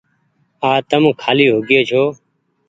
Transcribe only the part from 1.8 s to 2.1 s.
ڇو۔